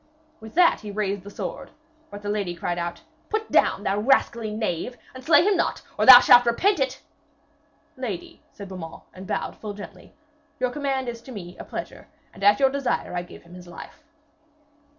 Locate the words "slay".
5.23-5.43